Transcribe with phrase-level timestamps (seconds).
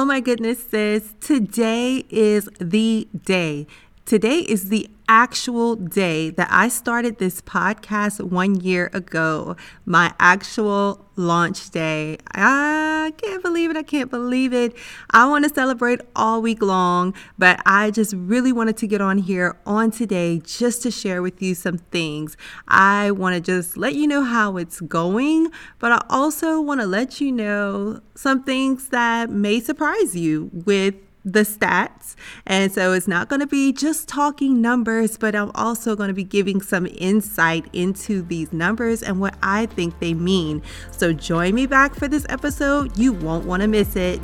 [0.00, 1.12] Oh my goodness, sis.
[1.18, 3.66] Today is the day.
[4.08, 11.04] Today is the actual day that I started this podcast one year ago, my actual
[11.16, 12.16] launch day.
[12.32, 13.76] I can't believe it.
[13.76, 14.74] I can't believe it.
[15.10, 19.18] I want to celebrate all week long, but I just really wanted to get on
[19.18, 22.34] here on today just to share with you some things.
[22.66, 25.48] I want to just let you know how it's going,
[25.78, 30.94] but I also want to let you know some things that may surprise you with
[31.32, 32.14] the stats.
[32.46, 36.14] And so it's not going to be just talking numbers, but I'm also going to
[36.14, 40.62] be giving some insight into these numbers and what I think they mean.
[40.90, 42.96] So join me back for this episode.
[42.96, 44.20] You won't want to miss it.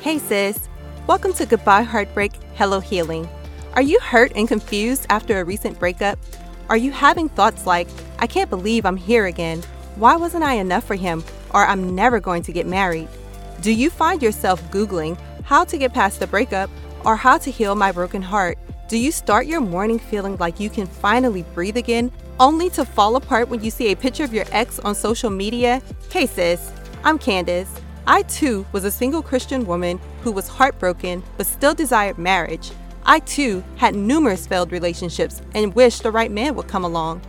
[0.00, 0.68] Hey, sis.
[1.06, 3.28] Welcome to Goodbye Heartbreak, Hello Healing.
[3.74, 6.18] Are you hurt and confused after a recent breakup?
[6.68, 7.88] Are you having thoughts like,
[8.18, 9.62] I can't believe I'm here again?
[9.96, 11.22] Why wasn't I enough for him?
[11.50, 13.08] Or I'm never going to get married?
[13.60, 16.70] Do you find yourself Googling how to get past the breakup
[17.04, 18.58] or how to heal my broken heart?
[18.88, 23.16] Do you start your morning feeling like you can finally breathe again, only to fall
[23.16, 25.82] apart when you see a picture of your ex on social media?
[26.10, 26.72] Hey sis,
[27.04, 27.70] I'm Candace.
[28.06, 32.70] I too was a single Christian woman who was heartbroken but still desired marriage.
[33.04, 37.20] I too had numerous failed relationships and wished the right man would come along.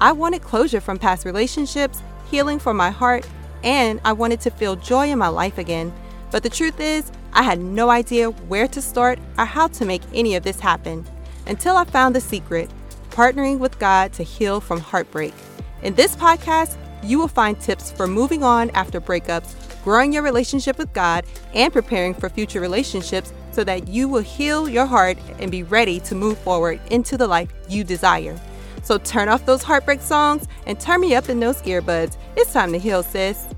[0.00, 3.28] I wanted closure from past relationships healing for my heart,
[3.64, 5.92] and I wanted to feel joy in my life again.
[6.30, 10.02] But the truth is, I had no idea where to start or how to make
[10.14, 11.04] any of this happen
[11.46, 12.70] until I found the secret
[13.10, 15.34] partnering with God to heal from heartbreak.
[15.82, 20.78] In this podcast, you will find tips for moving on after breakups, growing your relationship
[20.78, 25.50] with God, and preparing for future relationships so that you will heal your heart and
[25.50, 28.38] be ready to move forward into the life you desire.
[28.82, 32.16] So turn off those heartbreak songs and turn me up in those earbuds.
[32.36, 33.48] It's time to heal, sis.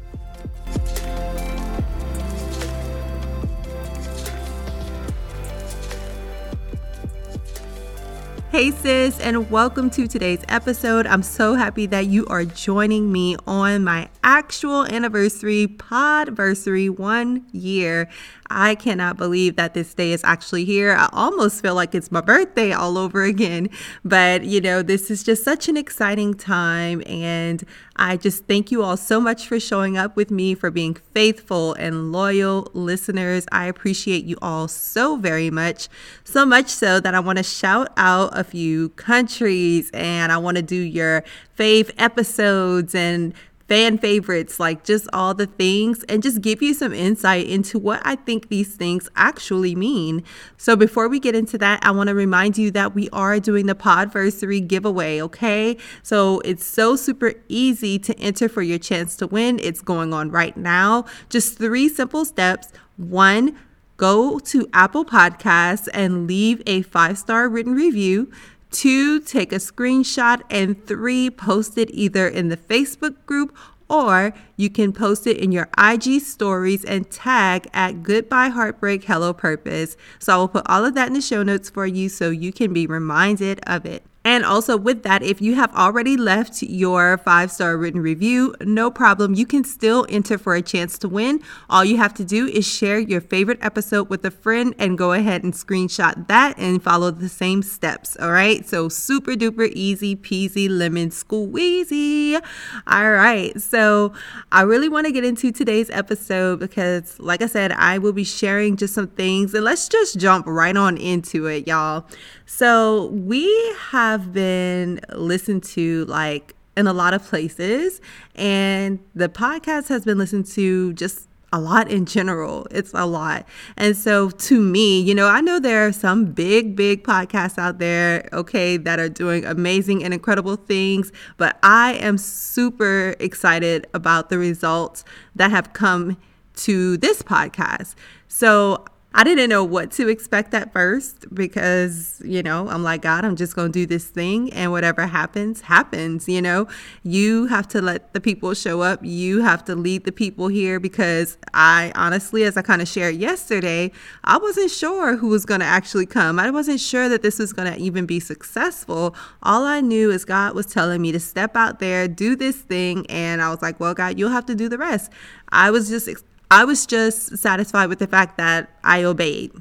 [8.52, 11.06] Hey, sis, and welcome to today's episode.
[11.06, 18.10] I'm so happy that you are joining me on my actual anniversary, podversary, one year.
[18.52, 20.92] I cannot believe that this day is actually here.
[20.92, 23.70] I almost feel like it's my birthday all over again.
[24.04, 27.02] But, you know, this is just such an exciting time.
[27.06, 27.64] And
[27.96, 31.74] I just thank you all so much for showing up with me, for being faithful
[31.74, 33.46] and loyal listeners.
[33.50, 35.88] I appreciate you all so very much.
[36.24, 40.56] So much so that I want to shout out a few countries and I want
[40.58, 41.24] to do your
[41.58, 43.34] fave episodes and
[43.72, 48.02] fan favorites, like just all the things, and just give you some insight into what
[48.04, 50.24] I think these things actually mean.
[50.58, 53.64] So before we get into that, I want to remind you that we are doing
[53.64, 55.78] the Podversary giveaway, okay?
[56.02, 59.58] So it's so super easy to enter for your chance to win.
[59.62, 61.06] It's going on right now.
[61.30, 62.68] Just three simple steps.
[62.98, 63.56] One,
[63.96, 68.30] go to Apple Podcasts and leave a five star written review.
[68.72, 70.42] Two, take a screenshot.
[70.50, 73.56] And three, post it either in the Facebook group
[73.92, 79.34] or you can post it in your IG stories and tag at Goodbye Heartbreak Hello
[79.34, 79.98] Purpose.
[80.18, 82.52] So I will put all of that in the show notes for you so you
[82.52, 84.02] can be reminded of it.
[84.24, 88.90] And also, with that, if you have already left your five star written review, no
[88.90, 89.34] problem.
[89.34, 91.40] You can still enter for a chance to win.
[91.68, 95.12] All you have to do is share your favorite episode with a friend and go
[95.12, 98.16] ahead and screenshot that and follow the same steps.
[98.20, 98.64] All right.
[98.66, 102.40] So, super duper easy peasy lemon squeezy.
[102.86, 103.60] All right.
[103.60, 104.12] So,
[104.52, 108.24] I really want to get into today's episode because, like I said, I will be
[108.24, 112.06] sharing just some things and let's just jump right on into it, y'all.
[112.54, 113.50] So, we
[113.88, 118.02] have been listened to like in a lot of places,
[118.34, 122.66] and the podcast has been listened to just a lot in general.
[122.70, 123.48] It's a lot.
[123.78, 127.78] And so to me, you know, I know there are some big, big podcasts out
[127.78, 134.28] there, okay, that are doing amazing and incredible things, but I am super excited about
[134.28, 135.04] the results
[135.36, 136.18] that have come
[136.56, 137.94] to this podcast.
[138.28, 143.24] So I didn't know what to expect at first because, you know, I'm like, God,
[143.24, 146.28] I'm just going to do this thing and whatever happens, happens.
[146.28, 146.66] You know,
[147.02, 149.00] you have to let the people show up.
[149.02, 153.16] You have to lead the people here because I honestly, as I kind of shared
[153.16, 153.92] yesterday,
[154.24, 156.38] I wasn't sure who was going to actually come.
[156.38, 159.14] I wasn't sure that this was going to even be successful.
[159.42, 163.04] All I knew is God was telling me to step out there, do this thing.
[163.10, 165.12] And I was like, well, God, you'll have to do the rest.
[165.50, 166.08] I was just
[166.52, 169.52] I was just satisfied with the fact that I obeyed.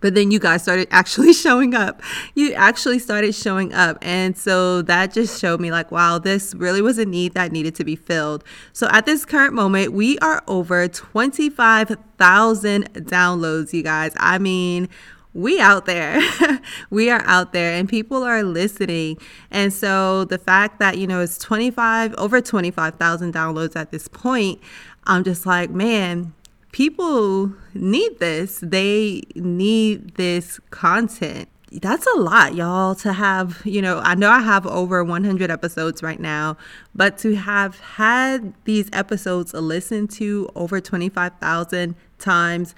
[0.00, 2.00] but then you guys started actually showing up.
[2.34, 3.98] You actually started showing up.
[4.00, 7.74] And so that just showed me, like, wow, this really was a need that needed
[7.74, 8.44] to be filled.
[8.72, 14.12] So at this current moment, we are over 25,000 downloads, you guys.
[14.16, 14.88] I mean,
[15.34, 16.18] we out there
[16.90, 19.18] we are out there and people are listening
[19.50, 24.58] and so the fact that you know it's 25 over 25,000 downloads at this point
[25.04, 26.32] i'm just like man
[26.78, 28.60] people need this.
[28.62, 31.48] They need this content.
[31.72, 36.04] That's a lot, y'all, to have, you know, I know I have over 100 episodes
[36.04, 36.56] right now,
[36.94, 42.76] but to have had these episodes listened to over 25,000 times,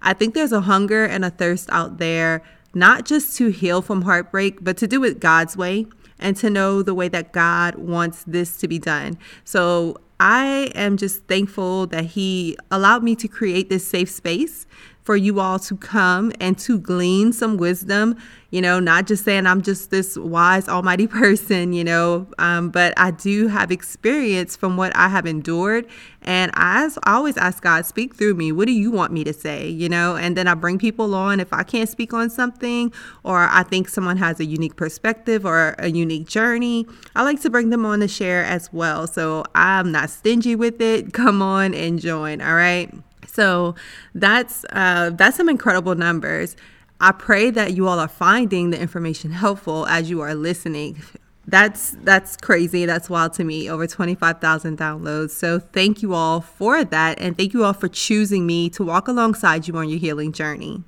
[0.00, 2.40] I think there's a hunger and a thirst out there,
[2.72, 5.88] not just to heal from heartbreak, but to do it God's way
[6.20, 9.18] and to know the way that God wants this to be done.
[9.42, 14.66] So I am just thankful that He allowed me to create this safe space
[15.04, 18.16] for you all to come and to glean some wisdom,
[18.50, 22.94] you know, not just saying I'm just this wise, almighty person, you know, um, but
[22.96, 25.86] I do have experience from what I have endured.
[26.22, 28.50] And I, I always ask God, speak through me.
[28.50, 30.16] What do you want me to say, you know?
[30.16, 32.90] And then I bring people on if I can't speak on something
[33.24, 37.50] or I think someone has a unique perspective or a unique journey, I like to
[37.50, 39.06] bring them on to share as well.
[39.06, 41.12] So I'm not stingy with it.
[41.24, 42.90] Come on and join, all right?
[43.34, 43.74] So
[44.14, 46.56] that's uh, that's some incredible numbers.
[47.00, 51.02] I pray that you all are finding the information helpful as you are listening.
[51.46, 52.86] That's that's crazy.
[52.86, 53.68] That's wild to me.
[53.68, 55.30] Over 25,000 downloads.
[55.30, 59.08] So thank you all for that and thank you all for choosing me to walk
[59.08, 60.84] alongside you on your healing journey.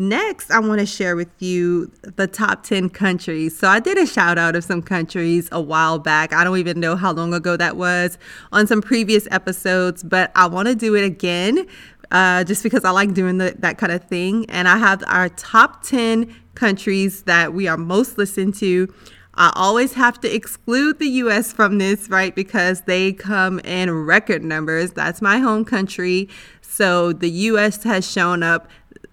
[0.00, 3.58] Next, I want to share with you the top 10 countries.
[3.58, 6.32] So, I did a shout out of some countries a while back.
[6.32, 8.16] I don't even know how long ago that was
[8.50, 11.66] on some previous episodes, but I want to do it again
[12.10, 14.48] uh, just because I like doing the, that kind of thing.
[14.48, 18.90] And I have our top 10 countries that we are most listened to.
[19.34, 22.34] I always have to exclude the US from this, right?
[22.34, 24.92] Because they come in record numbers.
[24.92, 26.30] That's my home country.
[26.62, 28.68] So the US has shown up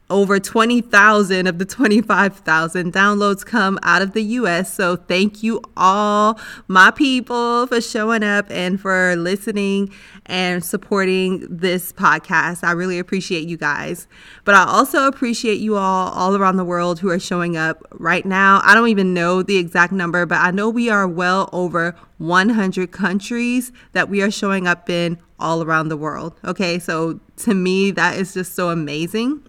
[0.09, 4.73] over 20,000 of the 25,000 downloads come out of the US.
[4.73, 9.91] So thank you all, my people, for showing up and for listening
[10.25, 12.63] and supporting this podcast.
[12.63, 14.07] I really appreciate you guys.
[14.45, 18.25] But I also appreciate you all all around the world who are showing up right
[18.25, 18.61] now.
[18.63, 22.91] I don't even know the exact number, but I know we are well over 100
[22.91, 26.33] countries that we are showing up in all around the world.
[26.43, 29.43] Okay, so to me, that is just so amazing.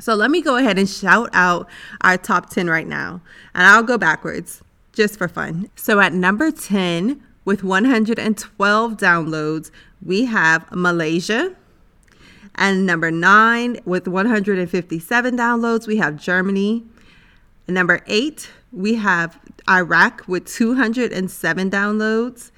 [0.00, 1.68] So let me go ahead and shout out
[2.02, 3.20] our top 10 right now.
[3.54, 4.62] And I'll go backwards
[4.92, 5.70] just for fun.
[5.76, 9.70] So at number 10, with 112 downloads,
[10.04, 11.54] we have Malaysia.
[12.54, 16.84] And number nine, with 157 downloads, we have Germany.
[17.68, 22.50] Number eight, we have Iraq with 207 downloads.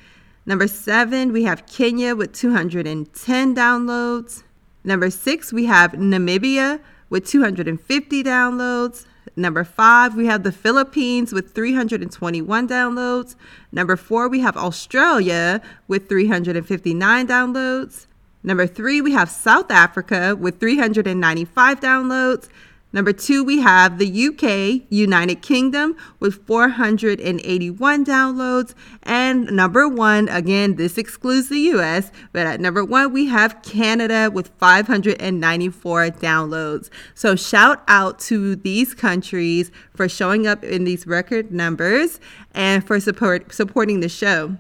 [0.47, 4.43] Number seven, we have Kenya with 210 downloads.
[4.83, 9.05] Number six, we have Namibia with 250 downloads.
[9.37, 13.37] Number five, we have the Philippines with 321 downloads.
[13.71, 18.07] Number four, we have Australia with 359 downloads.
[18.43, 22.49] Number three, we have South Africa with 395 downloads.
[22.93, 28.75] Number two, we have the UK, United Kingdom, with 481 downloads.
[29.05, 34.29] And number one, again, this excludes the US, but at number one, we have Canada
[34.33, 36.91] with 594 downloads.
[37.15, 42.19] So shout out to these countries for showing up in these record numbers
[42.55, 44.57] and for support, supporting the show.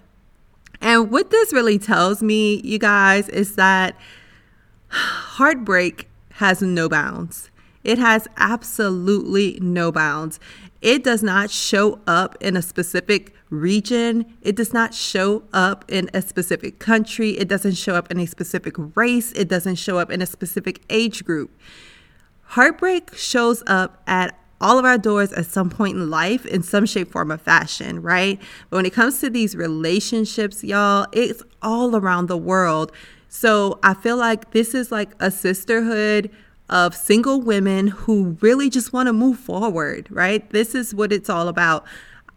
[0.81, 3.97] And what this really tells me, you guys, is that
[4.89, 7.50] heartbreak has no bounds.
[7.83, 10.39] It has absolutely no bounds.
[10.83, 14.27] It does not show up in a specific region.
[14.43, 17.31] It does not show up in a specific country.
[17.39, 19.33] It doesn't show up in a specific race.
[19.33, 21.51] It doesn't show up in a specific age group.
[22.43, 26.85] Heartbreak shows up at all of our doors at some point in life in some
[26.85, 28.39] shape, form, or fashion, right?
[28.69, 32.93] But when it comes to these relationships, y'all, it's all around the world.
[33.29, 36.31] So I feel like this is like a sisterhood
[36.71, 40.49] of single women who really just want to move forward, right?
[40.50, 41.85] This is what it's all about.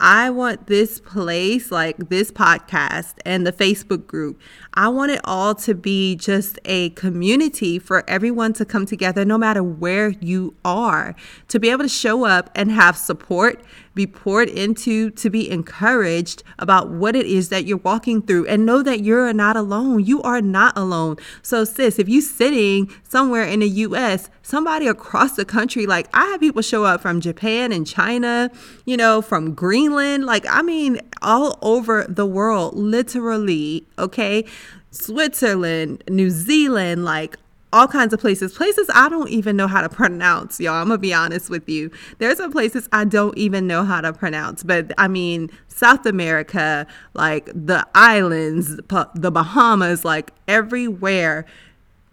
[0.05, 4.37] I want this place, like this podcast and the Facebook group,
[4.73, 9.37] I want it all to be just a community for everyone to come together, no
[9.37, 11.15] matter where you are,
[11.47, 13.63] to be able to show up and have support,
[13.95, 18.65] be poured into, to be encouraged about what it is that you're walking through, and
[18.65, 20.03] know that you're not alone.
[20.03, 21.15] You are not alone.
[21.43, 25.87] So, sis, if you're sitting somewhere in the US, somebody across the country.
[25.87, 28.51] Like I have people show up from Japan and China,
[28.85, 34.45] you know, from Greenland, like I mean, all over the world, literally, okay?
[34.91, 37.37] Switzerland, New Zealand, like
[37.73, 40.75] all kinds of places, places I don't even know how to pronounce, y'all.
[40.75, 41.89] I'm gonna be honest with you.
[42.19, 46.85] There's some places I don't even know how to pronounce, but I mean, South America,
[47.15, 51.45] like the islands, the Bahamas, like everywhere.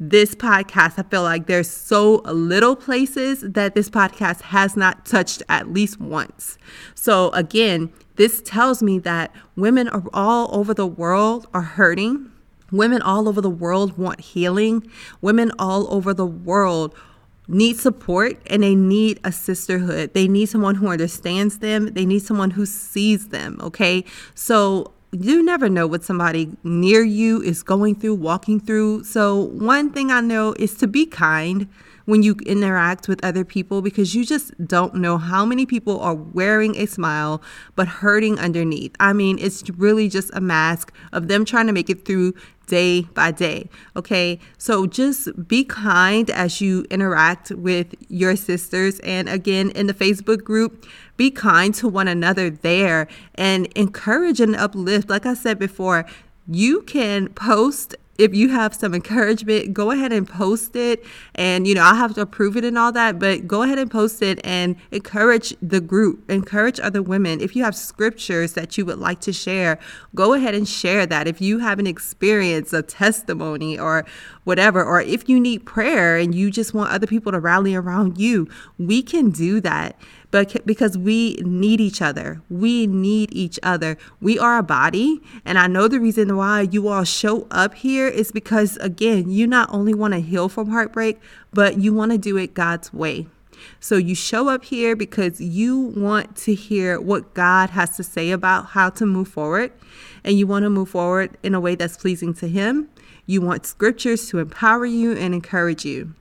[0.03, 5.43] This podcast, I feel like there's so little places that this podcast has not touched
[5.49, 6.57] at least once.
[6.95, 12.31] So, again, this tells me that women are all over the world are hurting
[12.73, 14.89] Women all over the world want healing.
[15.21, 16.95] Women all over the world
[17.49, 20.15] need support and they need a sisterhood.
[20.15, 21.87] They need someone who understands them.
[21.87, 23.59] They need someone who sees them.
[23.61, 24.05] Okay.
[24.35, 29.05] So you never know what somebody near you is going through, walking through.
[29.05, 31.69] So, one thing I know is to be kind
[32.05, 36.15] when you interact with other people because you just don't know how many people are
[36.15, 37.43] wearing a smile
[37.77, 38.95] but hurting underneath.
[38.99, 42.35] I mean, it's really just a mask of them trying to make it through
[42.71, 43.69] day by day.
[43.97, 44.39] Okay.
[44.57, 49.01] So just be kind as you interact with your sisters.
[49.01, 50.87] And again, in the Facebook group,
[51.17, 55.11] be kind to one another there and encourage and uplift.
[55.11, 56.07] Like I said before,
[56.47, 61.05] you can post if you have some encouragement, go ahead and post it.
[61.35, 63.91] And, you know, I'll have to approve it and all that, but go ahead and
[63.91, 67.41] post it and encourage the group, encourage other women.
[67.41, 69.79] If you have scriptures that you would like to share,
[70.15, 71.27] go ahead and share that.
[71.27, 74.05] If you have an experience, a testimony, or
[74.45, 78.19] whatever, or if you need prayer and you just want other people to rally around
[78.19, 78.49] you,
[78.79, 79.97] we can do that
[80.31, 82.41] but because we need each other.
[82.49, 83.97] We need each other.
[84.21, 85.21] We are a body.
[85.45, 89.47] And I know the reason why you all show up here is because, again, you
[89.47, 91.19] not only want to heal from heartbreak,
[91.53, 93.27] but you want to do it God's way.
[93.79, 98.31] So you show up here because you want to hear what God has to say
[98.31, 99.73] about how to move forward.
[100.25, 102.89] And you want to move forward in a way that's pleasing to Him.
[103.27, 106.15] You want scriptures to empower you and encourage you.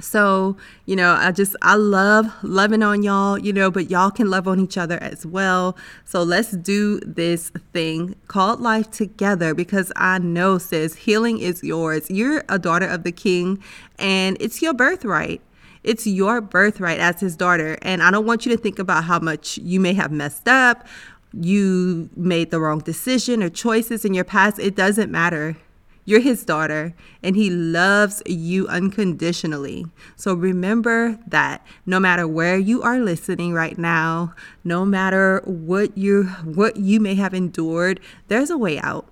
[0.00, 4.30] So, you know, I just, I love loving on y'all, you know, but y'all can
[4.30, 5.76] love on each other as well.
[6.04, 12.10] So let's do this thing called life together because I know, sis, healing is yours.
[12.10, 13.62] You're a daughter of the king
[13.98, 15.40] and it's your birthright.
[15.82, 17.78] It's your birthright as his daughter.
[17.82, 20.86] And I don't want you to think about how much you may have messed up,
[21.32, 24.58] you made the wrong decision or choices in your past.
[24.58, 25.56] It doesn't matter
[26.04, 29.86] you're his daughter, and he loves you unconditionally.
[30.16, 36.24] So remember that no matter where you are listening right now, no matter what you
[36.44, 39.08] what you may have endured, there's a way out.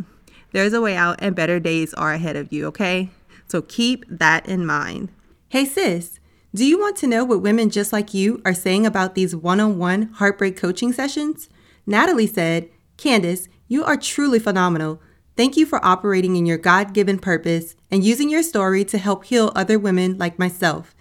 [0.53, 3.11] There's a way out and better days are ahead of you, okay?
[3.47, 5.11] So keep that in mind.
[5.51, 6.21] Hey sis,
[6.55, 10.15] do you want to know what women just like you are saying about these one-on-one
[10.15, 11.49] heartbreak coaching sessions?
[11.87, 15.01] Natalie said, "Candace, you are truly phenomenal."
[15.39, 19.25] Thank you for operating in your God given purpose and using your story to help
[19.25, 20.97] heal other women like myself.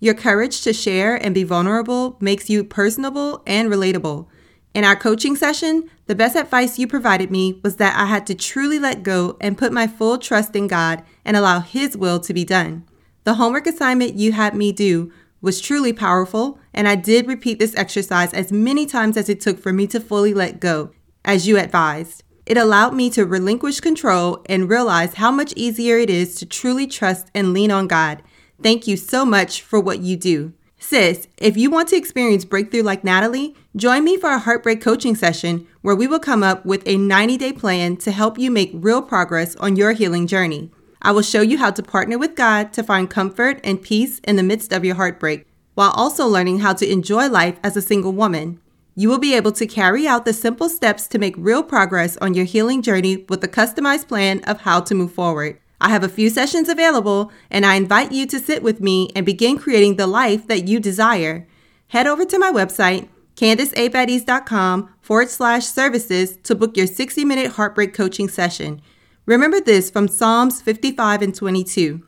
[0.00, 4.28] Your courage to share and be vulnerable makes you personable and relatable.
[4.72, 8.34] In our coaching session, the best advice you provided me was that I had to
[8.34, 12.32] truly let go and put my full trust in God and allow His will to
[12.32, 12.86] be done.
[13.24, 17.76] The homework assignment you had me do was truly powerful, and I did repeat this
[17.76, 20.92] exercise as many times as it took for me to fully let go,
[21.26, 22.22] as you advised.
[22.44, 26.86] It allowed me to relinquish control and realize how much easier it is to truly
[26.86, 28.22] trust and lean on God.
[28.62, 30.52] Thank you so much for what you do.
[30.78, 35.14] Sis, if you want to experience breakthrough like Natalie, join me for a heartbreak coaching
[35.14, 38.72] session where we will come up with a 90 day plan to help you make
[38.74, 40.72] real progress on your healing journey.
[41.00, 44.36] I will show you how to partner with God to find comfort and peace in
[44.36, 48.12] the midst of your heartbreak, while also learning how to enjoy life as a single
[48.12, 48.60] woman.
[48.94, 52.34] You will be able to carry out the simple steps to make real progress on
[52.34, 55.58] your healing journey with a customized plan of how to move forward.
[55.80, 59.24] I have a few sessions available, and I invite you to sit with me and
[59.24, 61.48] begin creating the life that you desire.
[61.88, 67.94] Head over to my website, candiceabaddies.com forward slash services to book your 60 minute heartbreak
[67.94, 68.82] coaching session.
[69.24, 72.02] Remember this from Psalms 55 and 22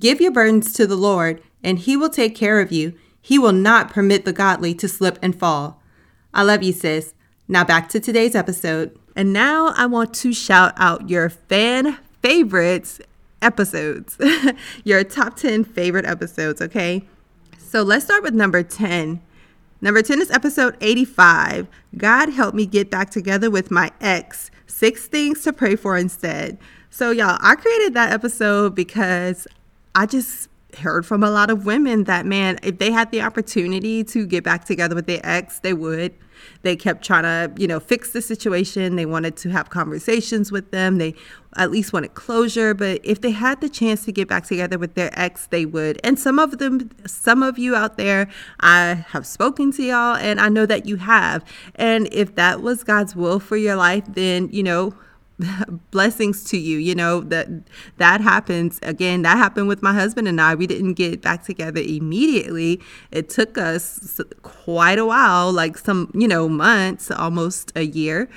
[0.00, 2.94] Give your burdens to the Lord, and he will take care of you.
[3.20, 5.81] He will not permit the godly to slip and fall.
[6.34, 7.14] I love you, sis.
[7.48, 8.98] Now back to today's episode.
[9.14, 13.00] And now I want to shout out your fan favorites
[13.42, 14.16] episodes,
[14.84, 17.04] your top 10 favorite episodes, okay?
[17.58, 19.20] So let's start with number 10.
[19.80, 21.66] Number 10 is episode 85.
[21.96, 24.50] God help me get back together with my ex.
[24.66, 26.56] Six things to pray for instead.
[26.88, 29.46] So, y'all, I created that episode because
[29.94, 34.04] I just heard from a lot of women that man, if they had the opportunity
[34.04, 36.14] to get back together with their ex, they would.
[36.62, 38.96] They kept trying to, you know, fix the situation.
[38.96, 40.98] They wanted to have conversations with them.
[40.98, 41.14] They
[41.56, 42.74] at least wanted closure.
[42.74, 46.00] But if they had the chance to get back together with their ex, they would.
[46.02, 48.28] And some of them, some of you out there,
[48.60, 51.44] I have spoken to y'all and I know that you have.
[51.74, 54.94] And if that was God's will for your life, then, you know,
[55.90, 56.78] blessings to you.
[56.78, 57.48] You know that
[57.98, 60.54] that happens again that happened with my husband and I.
[60.54, 62.80] We didn't get back together immediately.
[63.10, 68.28] It took us quite a while like some you know months almost a year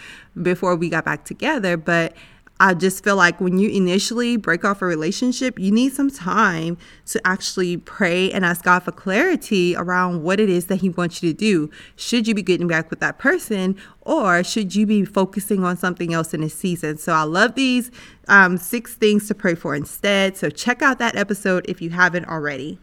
[0.42, 2.14] before we got back together but
[2.58, 6.78] I just feel like when you initially break off a relationship, you need some time
[7.08, 11.22] to actually pray and ask God for clarity around what it is that He wants
[11.22, 11.70] you to do.
[11.98, 16.14] Should you be getting back with that person, or should you be focusing on something
[16.14, 16.98] else in this season?
[16.98, 17.92] So I love these
[18.30, 20.38] um, six things to pray for instead.
[20.38, 22.80] So check out that episode if you haven't already.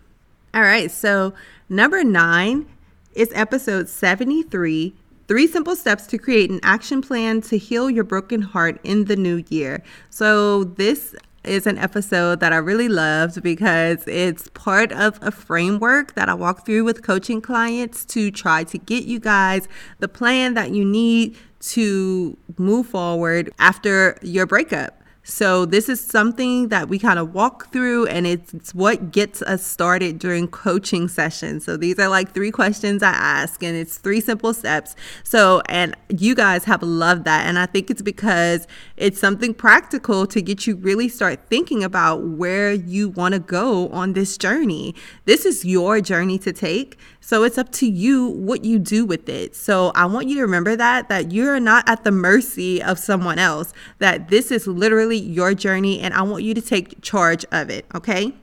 [0.53, 1.33] All right, so
[1.71, 2.67] number nine
[3.15, 4.95] is episode 73
[5.33, 9.17] Three simple steps to create an action plan to heal your broken heart in the
[9.17, 9.83] new year.
[10.11, 16.17] So, this is an episode that I really loved because it's part of a framework
[16.17, 19.69] that I walk through with coaching clients to try to get you guys
[20.01, 25.02] the plan that you need to move forward after your breakup.
[25.25, 29.41] So, this is something that we kind of walk through, and it's, it's, what gets
[29.43, 31.65] us started during coaching sessions.
[31.65, 34.97] So, these are like three questions I ask, and it's three simple steps.
[35.23, 37.47] So, and you guys have loved that.
[37.47, 42.25] And I think it's because it's something practical to get you really start thinking about
[42.25, 44.93] where you want to go on this journey.
[45.25, 46.99] This is your journey to take.
[47.25, 49.55] So it's up to you what you do with it.
[49.55, 53.39] So I want you to remember that that you're not at the mercy of someone
[53.39, 53.73] else.
[54.01, 57.87] That this is literally your journey and I want you to take charge of it,
[57.95, 58.35] okay?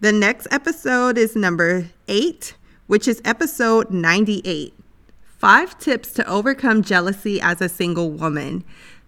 [0.00, 2.54] The next episode is number 8,
[2.86, 4.72] which is episode 98.
[5.24, 8.62] 5 tips to overcome jealousy as a single woman.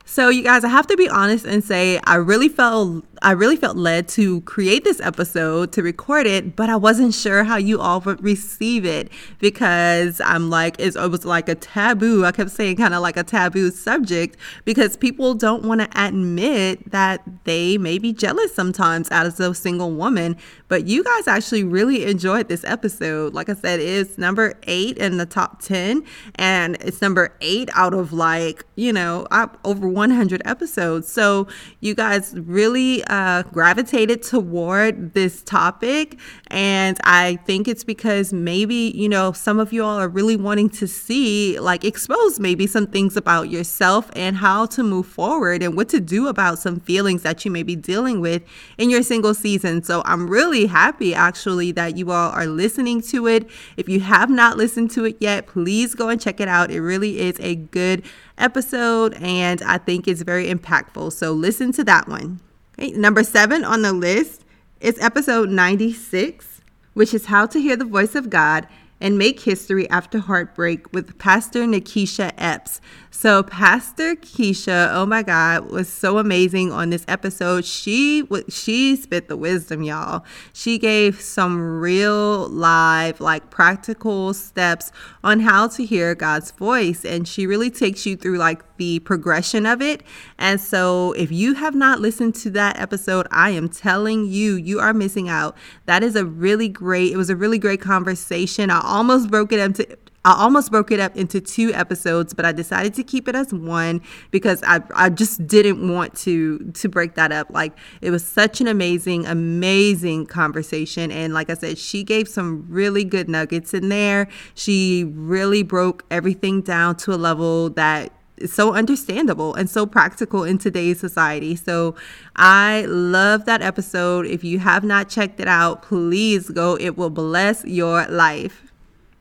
[0.05, 3.57] So you guys, I have to be honest and say I really felt I really
[3.57, 7.79] felt led to create this episode to record it, but I wasn't sure how you
[7.79, 12.25] all would receive it because I'm like it was like a taboo.
[12.25, 16.90] I kept saying kind of like a taboo subject because people don't want to admit
[16.92, 20.38] that they may be jealous sometimes as a single woman.
[20.68, 23.35] But you guys actually really enjoyed this episode.
[23.35, 26.05] Like I said, it's number eight in the top ten,
[26.37, 29.27] and it's number eight out of like you know
[29.64, 31.07] over 100 episodes.
[31.12, 31.49] So
[31.81, 36.16] you guys really uh, gravitated toward this topic.
[36.46, 40.70] And I think it's because maybe, you know, some of you all are really wanting
[40.70, 45.77] to see, like, expose maybe some things about yourself and how to move forward and
[45.77, 48.44] what to do about some feelings that you may be dealing with
[48.79, 49.83] in your single season.
[49.83, 53.51] So I'm really happy actually that you all are listening to it.
[53.77, 56.70] If you have not listened to it yet, please go and check it out.
[56.70, 58.05] It really is a good
[58.38, 61.12] episode and I think it's very impactful.
[61.12, 62.40] So listen to that one.
[62.81, 64.47] Okay, number seven on the list
[64.81, 66.62] is episode 96,
[66.95, 68.66] which is How to Hear the Voice of God
[69.03, 72.81] and Make History After Heartbreak with Pastor Nikisha Epps.
[73.11, 77.66] So Pastor Keisha, oh my God, was so amazing on this episode.
[77.66, 80.25] She she spit the wisdom, y'all.
[80.55, 84.90] She gave some real live, like practical steps
[85.23, 89.66] on how to hear God's voice, and she really takes you through like the progression
[89.66, 90.03] of it.
[90.38, 94.81] And so, if you have not listened to that episode, I am telling you, you
[94.81, 95.55] are missing out.
[95.85, 97.12] That is a really great.
[97.12, 98.71] It was a really great conversation.
[98.71, 102.53] I almost broke it into I almost broke it up into two episodes, but I
[102.53, 107.14] decided to keep it as one because I, I just didn't want to to break
[107.14, 107.49] that up.
[107.49, 111.11] Like it was such an amazing, amazing conversation.
[111.11, 114.29] And like I said, she gave some really good nuggets in there.
[114.55, 118.12] She really broke everything down to a level that
[118.46, 121.57] so understandable and so practical in today's society.
[121.57, 121.94] So
[122.37, 124.26] I love that episode.
[124.26, 126.76] If you have not checked it out, please go.
[126.76, 128.72] It will bless your life.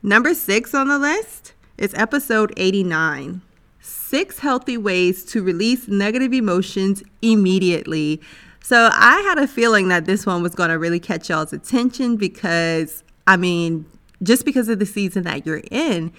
[0.01, 3.41] Number six on the list is episode 89
[3.82, 8.21] Six Healthy Ways to Release Negative Emotions Immediately.
[8.62, 12.17] So I had a feeling that this one was going to really catch y'all's attention
[12.17, 13.86] because, I mean,
[14.21, 16.12] just because of the season that you're in,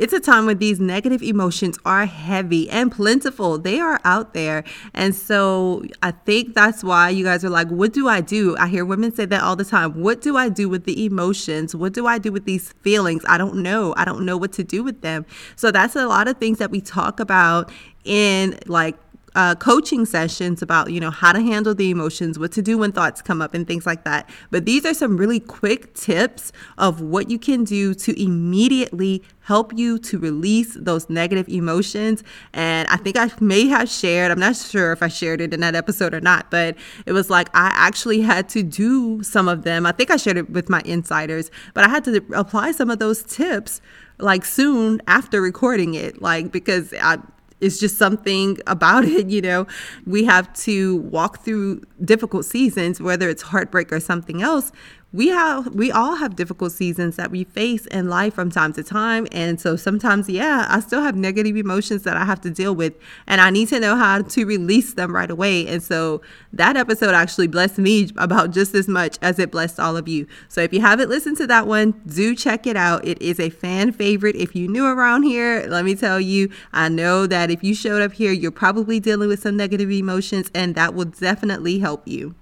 [0.00, 3.58] it's a time when these negative emotions are heavy and plentiful.
[3.58, 4.64] They are out there.
[4.94, 8.56] And so I think that's why you guys are like, what do I do?
[8.56, 10.00] I hear women say that all the time.
[10.00, 11.74] What do I do with the emotions?
[11.74, 13.24] What do I do with these feelings?
[13.28, 13.92] I don't know.
[13.98, 15.26] I don't know what to do with them.
[15.54, 17.70] So that's a lot of things that we talk about
[18.04, 18.96] in like
[19.34, 22.92] uh, coaching sessions about you know how to handle the emotions what to do when
[22.92, 24.28] thoughts come up and things like that.
[24.50, 29.76] But these are some really quick tips of what you can do to immediately help
[29.76, 32.22] you to release those negative emotions.
[32.52, 35.60] And i think i may have shared i'm not sure if i shared it in
[35.60, 39.62] that episode or not but it was like i actually had to do some of
[39.62, 39.86] them.
[39.86, 42.98] I think i shared it with my insiders but i had to apply some of
[42.98, 43.80] those tips
[44.18, 47.18] like soon after recording it like because I,
[47.60, 49.66] it's just something about it, you know.
[50.06, 54.72] We have to walk through difficult seasons, whether it's heartbreak or something else
[55.12, 58.82] we have we all have difficult seasons that we face in life from time to
[58.82, 59.26] time.
[59.32, 62.94] And so sometimes yeah i still have negative emotions that i have to deal with
[63.26, 65.66] and i need to know how to release them right away.
[65.66, 69.96] And so that episode actually blessed me about just as much as it blessed all
[69.96, 70.26] of you.
[70.48, 73.04] So if you haven't listened to that one do check it out.
[73.04, 74.36] It is a fan favorite.
[74.36, 78.02] If you new around here let me tell you i know that if you showed
[78.02, 82.34] up here you're probably dealing with some negative emotions and that will definitely help you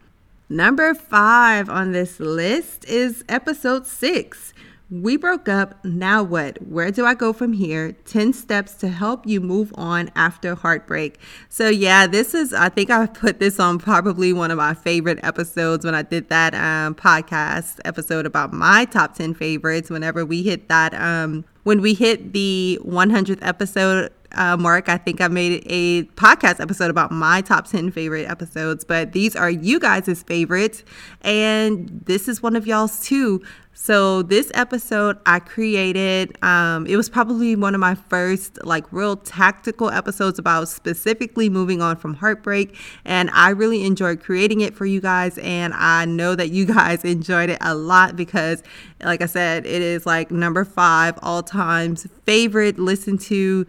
[0.51, 4.55] Number five on this list is episode six.
[4.91, 5.85] We broke up.
[5.85, 6.63] Now what?
[6.67, 7.93] Where do I go from here?
[8.07, 11.19] 10 steps to help you move on after heartbreak.
[11.51, 15.19] So, yeah, this is, I think I put this on probably one of my favorite
[15.23, 19.91] episodes when I did that um, podcast episode about my top 10 favorites.
[19.91, 25.21] Whenever we hit that, um, when we hit the 100th episode uh, mark, I think
[25.21, 29.81] I made a podcast episode about my top 10 favorite episodes, but these are you
[29.81, 30.85] guys' favorites.
[31.23, 33.43] And this is one of y'all's too.
[33.81, 39.17] So this episode I created, um, it was probably one of my first like real
[39.17, 42.77] tactical episodes about specifically moving on from heartbreak.
[43.05, 45.38] And I really enjoyed creating it for you guys.
[45.38, 48.64] And I know that you guys enjoyed it a lot because
[49.01, 53.64] like I said, it is like number five all times favorite listen to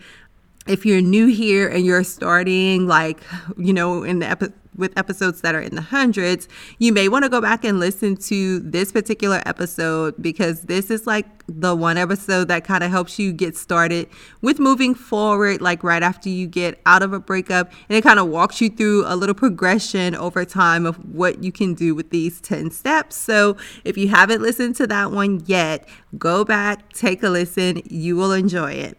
[0.67, 3.19] if you're new here and you're starting like
[3.58, 7.24] you know in the epi- with episodes that are in the hundreds you may want
[7.24, 11.98] to go back and listen to this particular episode because this is like the one
[11.98, 14.08] episode that kind of helps you get started
[14.41, 18.19] with moving forward like right after you get out of a breakup and it kind
[18.19, 22.10] of walks you through a little progression over time of what you can do with
[22.12, 23.15] these 10 steps.
[23.15, 28.15] So if you haven't listened to that one yet go back take a listen you
[28.15, 28.98] will enjoy it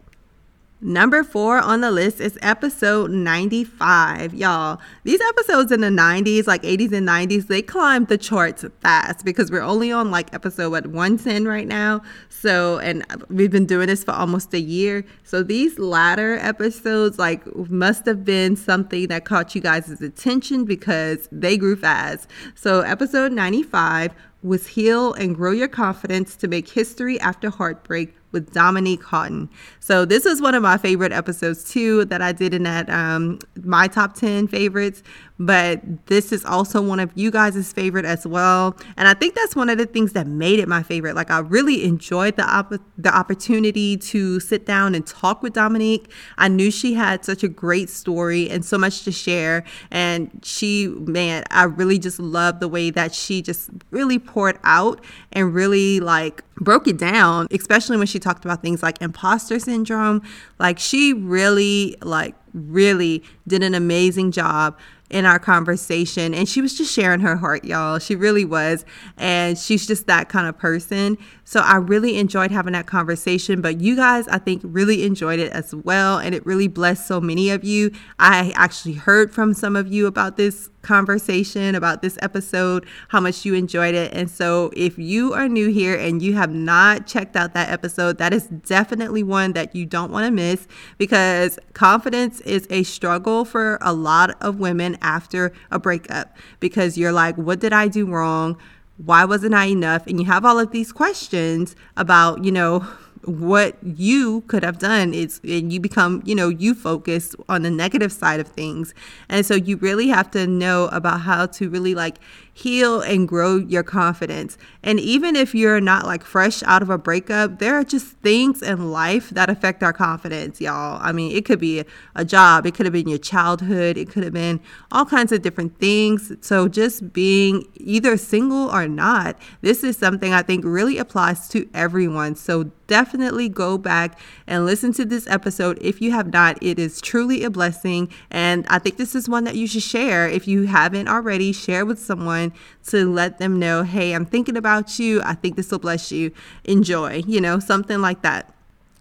[0.83, 4.33] Number four on the list is episode 95.
[4.33, 9.23] Y'all, these episodes in the 90s, like 80s and 90s, they climbed the charts fast
[9.23, 12.01] because we're only on like episode what 110 right now.
[12.29, 15.05] So, and we've been doing this for almost a year.
[15.23, 21.29] So, these latter episodes, like, must have been something that caught you guys' attention because
[21.31, 22.27] they grew fast.
[22.55, 28.53] So, episode 95 was Heal and Grow Your Confidence to Make History After Heartbreak with
[28.53, 29.49] Dominique Houghton.
[29.79, 33.39] So this is one of my favorite episodes too that I did in that um,
[33.63, 35.03] my top 10 favorites
[35.41, 38.77] but this is also one of you guys' favorite as well.
[38.95, 41.15] And I think that's one of the things that made it my favorite.
[41.15, 46.11] Like I really enjoyed the op- the opportunity to sit down and talk with Dominique.
[46.37, 49.63] I knew she had such a great story and so much to share.
[49.89, 55.03] And she, man, I really just love the way that she just really poured out
[55.31, 60.21] and really like broke it down, especially when she talked about things like imposter syndrome.
[60.59, 64.77] Like she really like really did an amazing job
[65.11, 66.33] in our conversation.
[66.33, 67.99] And she was just sharing her heart, y'all.
[67.99, 68.85] She really was.
[69.17, 71.17] And she's just that kind of person.
[71.43, 73.61] So I really enjoyed having that conversation.
[73.61, 76.17] But you guys, I think, really enjoyed it as well.
[76.17, 77.91] And it really blessed so many of you.
[78.19, 83.45] I actually heard from some of you about this conversation, about this episode, how much
[83.45, 84.13] you enjoyed it.
[84.13, 88.17] And so if you are new here and you have not checked out that episode,
[88.17, 90.67] that is definitely one that you don't want to miss
[90.97, 97.11] because confidence is a struggle for a lot of women after a breakup because you're
[97.11, 98.57] like, what did I do wrong?
[98.97, 100.05] Why wasn't I enough?
[100.05, 102.87] And you have all of these questions about, you know,
[103.25, 107.71] what you could have done is and you become you know you focus on the
[107.71, 108.93] negative side of things.
[109.29, 112.17] And so you really have to know about how to really like
[112.53, 114.57] heal and grow your confidence.
[114.83, 118.61] And even if you're not like fresh out of a breakup, there are just things
[118.61, 120.99] in life that affect our confidence, y'all.
[121.01, 121.83] I mean, it could be
[122.15, 124.59] a job, it could have been your childhood, it could have been
[124.91, 126.33] all kinds of different things.
[126.41, 131.69] So just being either single or not, this is something I think really applies to
[131.73, 132.35] everyone.
[132.35, 136.61] So definitely go back and listen to this episode if you have not.
[136.61, 138.09] It is truly a blessing.
[138.29, 140.27] And I think this is one that you should share.
[140.27, 144.57] If you haven't already, share with someone someone to let them know, hey, I'm thinking
[144.57, 145.21] about you.
[145.23, 146.31] I think this will bless you.
[146.63, 148.53] Enjoy, you know, something like that.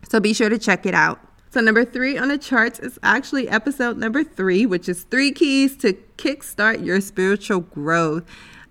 [0.09, 1.21] So be sure to check it out.
[1.53, 5.77] So, number three on the charts is actually episode number three, which is three keys
[5.79, 8.23] to kickstart your spiritual growth.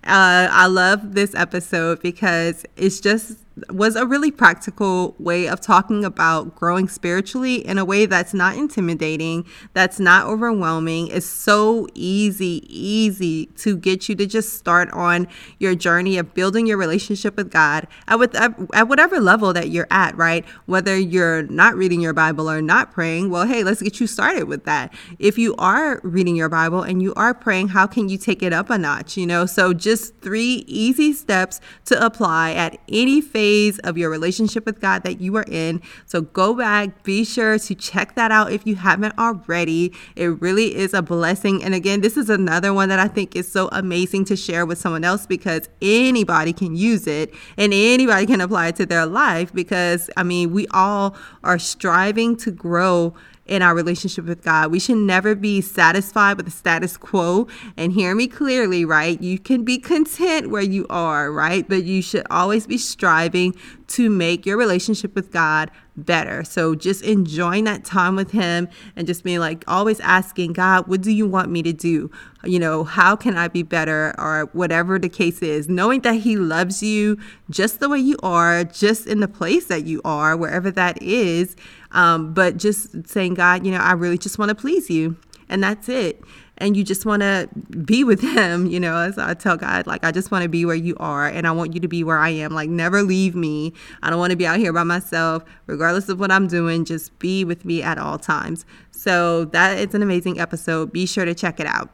[0.02, 6.04] Uh, I love this episode because it's just was a really practical way of talking
[6.04, 11.08] about growing spiritually in a way that's not intimidating, that's not overwhelming.
[11.08, 15.26] It's so easy, easy to get you to just start on
[15.58, 19.88] your journey of building your relationship with God at, with, at whatever level that you're
[19.90, 20.44] at, right?
[20.66, 24.44] Whether you're not reading your Bible or not praying, well, hey, let's get you started
[24.44, 24.94] with that.
[25.18, 28.52] If you are reading your Bible and you are praying, how can you take it
[28.52, 29.16] up a notch?
[29.16, 34.10] You know, so just three easy steps to apply at any phase phase of your
[34.10, 35.80] relationship with God that you are in.
[36.04, 39.94] So go back, be sure to check that out if you haven't already.
[40.14, 41.64] It really is a blessing.
[41.64, 44.76] And again, this is another one that I think is so amazing to share with
[44.76, 49.54] someone else because anybody can use it and anybody can apply it to their life
[49.54, 53.14] because I mean, we all are striving to grow
[53.50, 54.70] in our relationship with God.
[54.70, 57.48] We should never be satisfied with the status quo.
[57.76, 59.20] And hear me clearly, right?
[59.20, 61.68] You can be content where you are, right?
[61.68, 63.54] But you should always be striving
[63.88, 66.44] to make your relationship with God better.
[66.44, 71.00] So just enjoying that time with Him and just being like always asking God, what
[71.00, 72.08] do you want me to do?
[72.44, 75.68] You know, how can I be better or whatever the case is?
[75.68, 77.18] Knowing that He loves you
[77.50, 81.56] just the way you are, just in the place that you are, wherever that is.
[81.92, 85.16] Um, but just saying, God, you know, I really just want to please you.
[85.48, 86.22] And that's it
[86.60, 87.48] and you just want to
[87.84, 90.64] be with him, you know, as I tell God, like, I just want to be
[90.64, 92.52] where you are and I want you to be where I am.
[92.52, 93.72] Like, never leave me.
[94.02, 96.84] I don't want to be out here by myself, regardless of what I'm doing.
[96.84, 98.66] Just be with me at all times.
[98.90, 100.92] So, that is an amazing episode.
[100.92, 101.88] Be sure to check it out.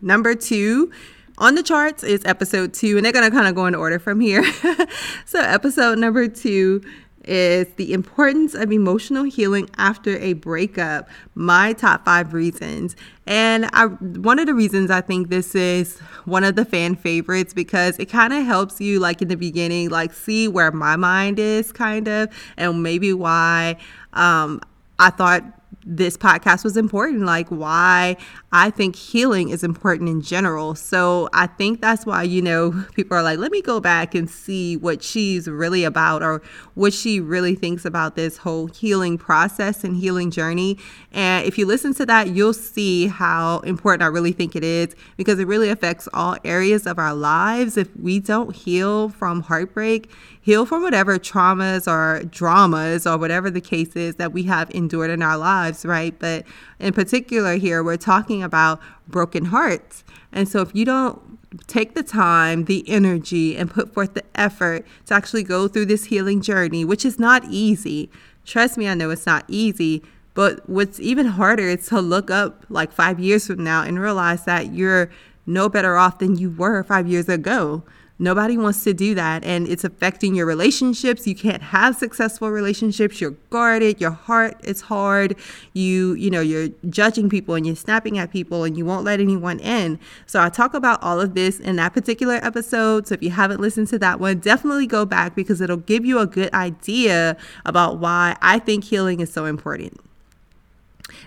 [0.00, 0.92] Number two,
[1.38, 4.20] on the charts is episode two, and they're to kind of go in order from
[4.20, 4.44] here.
[5.24, 6.82] so, episode number two
[7.26, 11.08] is the importance of emotional healing after a breakup.
[11.34, 12.96] My top five reasons.
[13.26, 17.54] And I, one of the reasons I think this is one of the fan favorites
[17.54, 21.38] because it kind of helps you, like in the beginning, like see where my mind
[21.38, 23.76] is, kind of, and maybe why
[24.12, 24.60] um,
[24.98, 25.44] I thought
[25.86, 28.16] this podcast was important, like why
[28.52, 30.74] I think healing is important in general.
[30.74, 34.28] So I think that's why, you know, people are like, let me go back and
[34.28, 36.42] see what she's really about or
[36.74, 40.78] what she really thinks about this whole healing process and healing journey.
[41.12, 44.94] And if you listen to that, you'll see how important I really think it is
[45.16, 47.76] because it really affects all areas of our lives.
[47.76, 50.10] If we don't heal from heartbreak,
[50.44, 55.08] heal from whatever traumas or dramas or whatever the case is that we have endured
[55.08, 56.18] in our lives, right?
[56.18, 56.44] But
[56.78, 58.78] in particular, here, we're talking about
[59.08, 60.04] broken hearts.
[60.32, 64.84] And so if you don't take the time, the energy, and put forth the effort
[65.06, 68.10] to actually go through this healing journey, which is not easy,
[68.44, 70.02] trust me, I know it's not easy.
[70.34, 74.44] But what's even harder is to look up like five years from now and realize
[74.44, 75.10] that you're
[75.46, 77.82] no better off than you were five years ago.
[78.18, 79.42] Nobody wants to do that.
[79.42, 81.26] And it's affecting your relationships.
[81.26, 83.20] You can't have successful relationships.
[83.20, 84.00] You're guarded.
[84.00, 85.36] Your heart is hard.
[85.72, 89.18] You, you know, you're judging people and you're snapping at people and you won't let
[89.18, 89.98] anyone in.
[90.26, 93.08] So I talk about all of this in that particular episode.
[93.08, 96.20] So if you haven't listened to that one, definitely go back because it'll give you
[96.20, 100.03] a good idea about why I think healing is so important.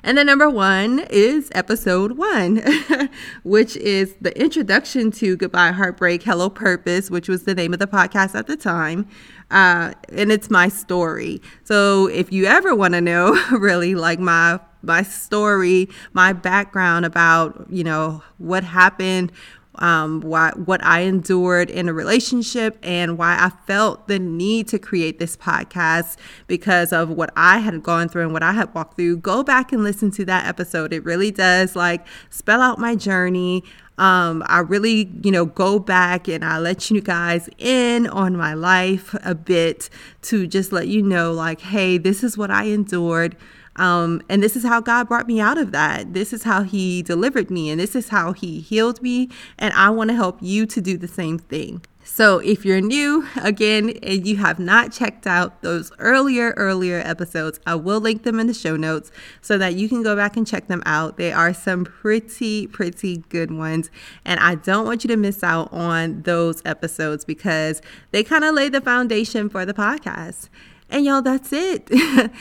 [0.08, 2.64] And then number one is episode one,
[3.44, 7.88] which is the introduction to Goodbye Heartbreak, Hello Purpose, which was the name of the
[7.88, 9.06] podcast at the time.
[9.52, 11.42] Uh, and it's my story.
[11.66, 17.66] So if you ever want to know really like my my story, my background about,
[17.70, 19.34] you know, what happened
[19.80, 24.80] um, why, what I endured in a relationship and why I felt the need to
[24.80, 28.96] create this podcast because of what I had gone through and what I had walked
[28.98, 29.18] through.
[29.18, 30.94] Go back and listen to that episode.
[30.94, 33.64] It really does like spell out my journey.
[33.98, 38.54] Um, I really, you know, go back and I let you guys in on my
[38.54, 39.90] life a bit
[40.24, 43.36] to just let you know, like, hey, this is what I endured.
[43.78, 46.14] Um, and this is how God brought me out of that.
[46.14, 49.30] This is how He delivered me, and this is how He healed me.
[49.58, 51.82] And I want to help you to do the same thing.
[52.10, 57.60] So, if you're new again and you have not checked out those earlier, earlier episodes,
[57.68, 59.12] I will link them in the show notes
[59.42, 61.18] so that you can go back and check them out.
[61.18, 63.92] They are some pretty, pretty good ones.
[64.24, 68.56] And I don't want you to miss out on those episodes because they kind of
[68.56, 70.48] lay the foundation for the podcast.
[70.90, 71.90] And y'all, that's it.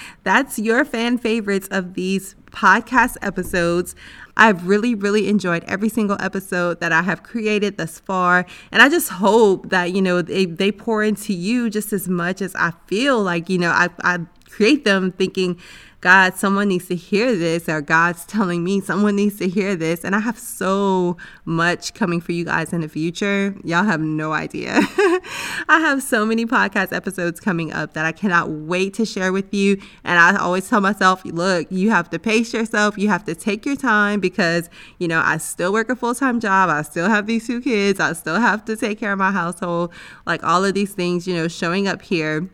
[0.22, 3.94] that's your fan favorites of these podcast episodes.
[4.36, 8.46] I've really, really enjoyed every single episode that I have created thus far.
[8.70, 12.40] And I just hope that, you know, they, they pour into you just as much
[12.40, 15.58] as I feel like, you know, I, I create them thinking
[16.02, 20.04] God, someone needs to hear this, or God's telling me someone needs to hear this.
[20.04, 23.54] And I have so much coming for you guys in the future.
[23.64, 24.74] Y'all have no idea.
[25.68, 29.52] I have so many podcast episodes coming up that I cannot wait to share with
[29.54, 29.80] you.
[30.04, 33.64] And I always tell myself, look, you have to pace yourself, you have to take
[33.64, 37.26] your time because, you know, I still work a full time job, I still have
[37.26, 39.92] these two kids, I still have to take care of my household,
[40.26, 42.50] like all of these things, you know, showing up here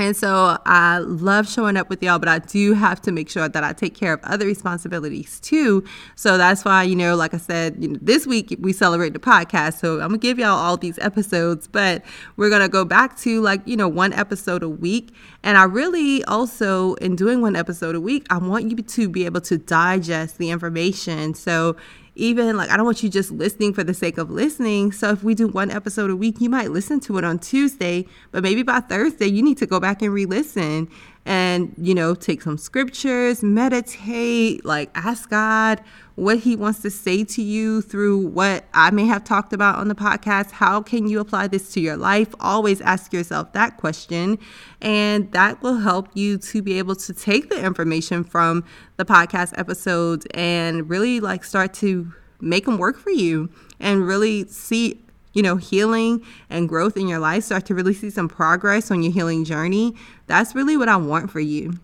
[0.00, 3.48] and so I love showing up with y'all, but I do have to make sure
[3.48, 5.84] that I take care of other responsibilities too.
[6.14, 9.18] So that's why, you know, like I said, you know, this week we celebrate the
[9.18, 9.78] podcast.
[9.78, 12.02] So I'm gonna give y'all all these episodes, but
[12.36, 15.12] we're gonna go back to like, you know, one episode a week.
[15.42, 19.24] And I really also, in doing one episode a week, I want you to be
[19.26, 21.34] able to digest the information.
[21.34, 21.76] So
[22.20, 24.92] even like I don't want you just listening for the sake of listening.
[24.92, 28.06] So if we do one episode a week, you might listen to it on Tuesday,
[28.30, 30.88] but maybe by Thursday you need to go back and re-listen
[31.26, 35.82] and you know take some scriptures, meditate, like ask God
[36.20, 39.88] what he wants to say to you through what I may have talked about on
[39.88, 40.50] the podcast.
[40.50, 42.34] How can you apply this to your life?
[42.40, 44.38] Always ask yourself that question.
[44.82, 48.64] And that will help you to be able to take the information from
[48.98, 54.46] the podcast episodes and really like start to make them work for you and really
[54.48, 58.90] see you know, healing and growth in your life, start to really see some progress
[58.90, 59.94] on your healing journey.
[60.26, 61.74] That's really what I want for you.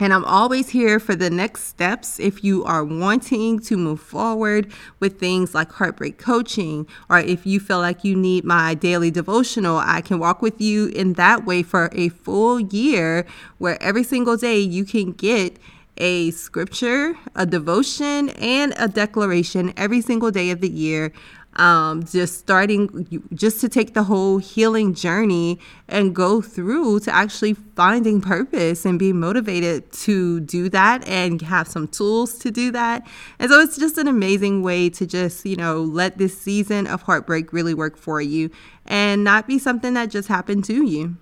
[0.00, 4.72] And I'm always here for the next steps if you are wanting to move forward
[4.98, 9.76] with things like heartbreak coaching, or if you feel like you need my daily devotional,
[9.76, 13.26] I can walk with you in that way for a full year
[13.58, 15.56] where every single day you can get
[15.98, 21.12] a scripture, a devotion, and a declaration every single day of the year
[21.56, 27.54] um, just starting just to take the whole healing journey and go through to actually
[27.54, 33.06] finding purpose and being motivated to do that and have some tools to do that.
[33.38, 37.02] And so it's just an amazing way to just, you know, let this season of
[37.02, 38.50] heartbreak really work for you
[38.86, 41.16] and not be something that just happened to you.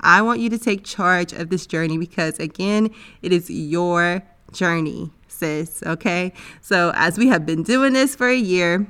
[0.00, 5.10] I want you to take charge of this journey because, again, it is your journey,
[5.26, 5.82] sis.
[5.84, 6.32] Okay.
[6.60, 8.86] So, as we have been doing this for a year,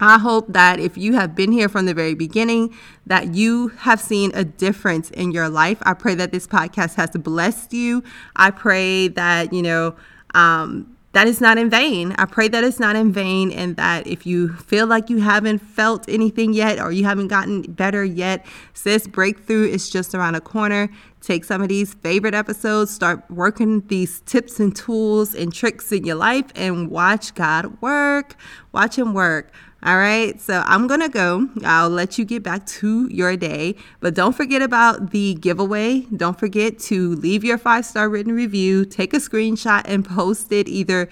[0.00, 2.74] I hope that if you have been here from the very beginning,
[3.06, 5.78] that you have seen a difference in your life.
[5.82, 8.02] I pray that this podcast has blessed you.
[8.36, 9.94] I pray that, you know,
[10.34, 12.12] um, that is not in vain.
[12.18, 15.60] I pray that it's not in vain and that if you feel like you haven't
[15.60, 20.40] felt anything yet or you haven't gotten better yet, sis, breakthrough is just around the
[20.40, 20.90] corner.
[21.20, 26.04] Take some of these favorite episodes, start working these tips and tools and tricks in
[26.04, 28.34] your life and watch God work.
[28.72, 29.52] Watch Him work.
[29.84, 31.46] All right, so I'm gonna go.
[31.62, 36.06] I'll let you get back to your day, but don't forget about the giveaway.
[36.16, 40.68] Don't forget to leave your five star written review, take a screenshot, and post it
[40.68, 41.10] either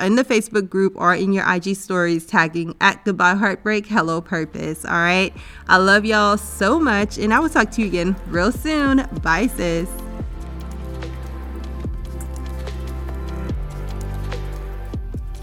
[0.00, 4.86] in the Facebook group or in your IG stories tagging at Goodbye Heartbreak Hello Purpose.
[4.86, 5.34] All right,
[5.68, 9.06] I love y'all so much, and I will talk to you again real soon.
[9.22, 9.90] Bye, sis.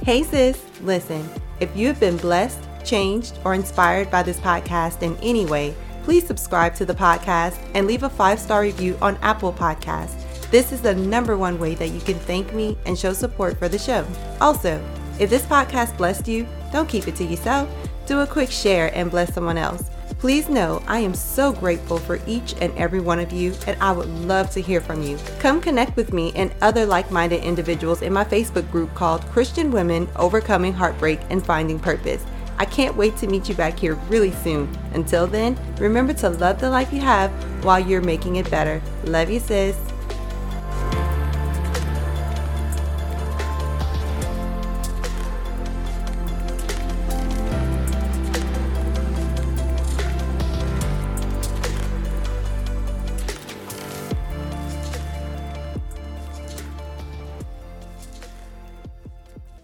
[0.04, 5.18] Hey, sis, listen, if you have been blessed, changed, or inspired by this podcast in
[5.22, 9.54] any way, please subscribe to the podcast and leave a five star review on Apple
[9.54, 10.50] Podcasts.
[10.52, 13.70] This is the number one way that you can thank me and show support for
[13.70, 14.06] the show.
[14.42, 14.84] Also,
[15.20, 17.70] if this podcast blessed you, don't keep it to yourself.
[18.06, 19.90] Do a quick share and bless someone else.
[20.20, 23.92] Please know I am so grateful for each and every one of you, and I
[23.92, 25.18] would love to hear from you.
[25.40, 29.72] Come connect with me and other like minded individuals in my Facebook group called Christian
[29.72, 32.24] Women Overcoming Heartbreak and Finding Purpose.
[32.62, 34.70] I can't wait to meet you back here really soon.
[34.94, 37.32] Until then, remember to love the life you have
[37.66, 38.80] while you're making it better.
[39.06, 39.76] Love you, sis.